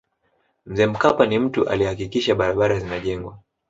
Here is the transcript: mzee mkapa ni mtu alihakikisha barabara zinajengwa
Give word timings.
mzee 0.65 0.85
mkapa 0.85 1.25
ni 1.25 1.39
mtu 1.39 1.69
alihakikisha 1.69 2.35
barabara 2.35 2.79
zinajengwa 2.79 3.39